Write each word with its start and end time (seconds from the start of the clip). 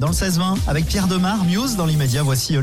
Dans 0.00 0.08
le 0.08 0.12
16-20, 0.12 0.56
avec 0.66 0.84
Pierre 0.84 1.06
Demar, 1.06 1.44
Muse, 1.44 1.76
dans 1.76 1.86
l'immédiat, 1.86 2.24
voici 2.24 2.56
euh, 2.56 2.60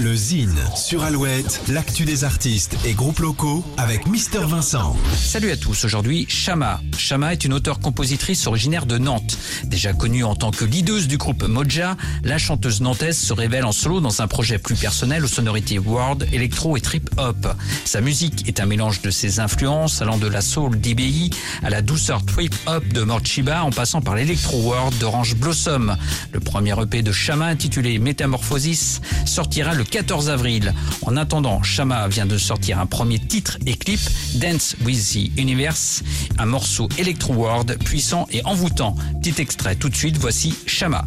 le 0.00 0.14
Zine. 0.14 0.58
Sur 0.74 1.04
Alouette, 1.04 1.62
l'actu 1.68 2.04
des 2.04 2.24
artistes 2.24 2.76
et 2.84 2.92
groupes 2.92 3.20
locaux 3.20 3.64
avec 3.76 4.06
Mister 4.06 4.40
Vincent. 4.40 4.96
Salut 5.14 5.50
à 5.50 5.56
tous, 5.56 5.84
aujourd'hui 5.84 6.26
Shama. 6.28 6.80
Shama 6.98 7.32
est 7.32 7.44
une 7.44 7.52
auteure-compositrice 7.52 8.46
originaire 8.46 8.86
de 8.86 8.98
Nantes. 8.98 9.38
Déjà 9.64 9.92
connue 9.92 10.24
en 10.24 10.34
tant 10.34 10.50
que 10.50 10.64
leaduse 10.64 11.08
du 11.08 11.16
groupe 11.16 11.44
Moja, 11.44 11.96
la 12.24 12.36
chanteuse 12.36 12.80
nantaise 12.80 13.18
se 13.18 13.32
révèle 13.32 13.64
en 13.64 13.72
solo 13.72 14.00
dans 14.00 14.20
un 14.20 14.26
projet 14.26 14.58
plus 14.58 14.74
personnel 14.74 15.24
aux 15.24 15.28
sonorités 15.28 15.78
world, 15.78 16.28
électro 16.32 16.76
et 16.76 16.80
trip-hop. 16.80 17.46
Sa 17.84 18.00
musique 18.00 18.48
est 18.48 18.60
un 18.60 18.66
mélange 18.66 19.00
de 19.02 19.10
ses 19.10 19.40
influences 19.40 20.02
allant 20.02 20.18
de 20.18 20.26
la 20.26 20.40
soul 20.40 20.78
d'IBI 20.78 21.30
à 21.62 21.70
la 21.70 21.80
douceur 21.80 22.24
trip-hop 22.24 22.86
de 22.88 23.02
Morchiba 23.02 23.62
en 23.62 23.70
passant 23.70 24.02
par 24.02 24.16
l'électro 24.16 24.58
world 24.60 24.96
d'Orange 24.98 25.36
Blossom. 25.36 25.96
Le 26.32 26.40
premier 26.40 26.74
EP 26.82 27.02
de 27.02 27.12
Shama 27.12 27.46
intitulé 27.46 27.98
Métamorphosis 27.98 29.00
sortira 29.24 29.74
le 29.74 29.85
14 29.90 30.30
avril. 30.30 30.74
En 31.02 31.16
attendant, 31.16 31.62
Shama 31.62 32.08
vient 32.08 32.26
de 32.26 32.38
sortir 32.38 32.78
un 32.78 32.86
premier 32.86 33.18
titre 33.18 33.58
et 33.66 33.74
clip, 33.74 34.00
Dance 34.34 34.76
with 34.84 35.12
the 35.12 35.38
Universe, 35.38 36.02
un 36.38 36.46
morceau 36.46 36.88
Electro 36.98 37.34
World 37.34 37.78
puissant 37.82 38.26
et 38.30 38.44
envoûtant. 38.44 38.94
Petit 39.22 39.40
extrait 39.40 39.76
tout 39.76 39.88
de 39.88 39.96
suite, 39.96 40.16
voici 40.18 40.54
Shama. 40.66 41.04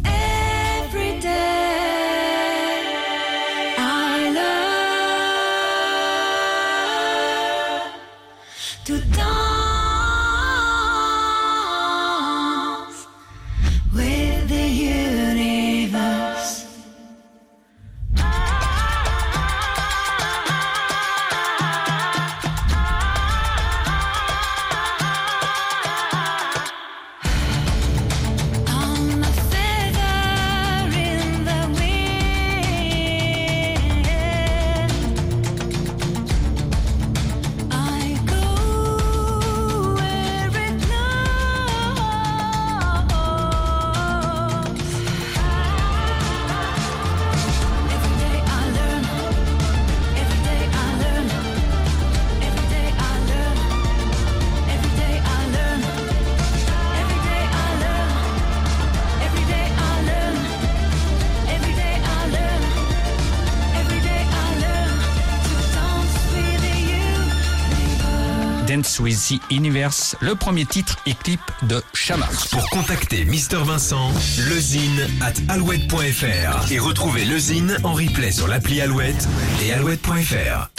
Dance 68.70 69.00
with 69.00 69.16
the 69.26 69.40
Universe, 69.52 70.14
le 70.20 70.36
premier 70.36 70.64
titre 70.64 70.96
et 71.04 71.14
clip 71.14 71.40
de 71.64 71.82
Shama. 71.92 72.28
Pour 72.52 72.70
contacter 72.70 73.24
Mister 73.24 73.56
Vincent, 73.56 74.12
lezine 74.48 75.08
at 75.20 75.32
alouette.fr 75.52 76.70
et 76.70 76.78
retrouver 76.78 77.24
le 77.24 77.36
Zine 77.36 77.78
en 77.82 77.94
replay 77.94 78.30
sur 78.30 78.46
l'appli 78.46 78.80
Alouette 78.80 79.26
et 79.60 79.72
alouette.fr. 79.72 80.70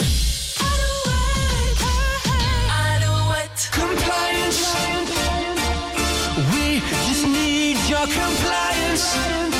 Alouette. 2.94 3.70
compliance. 3.74 4.74
We 6.50 6.80
just 7.06 7.26
need 7.26 7.76
your 7.90 8.06
compliance. 8.06 9.51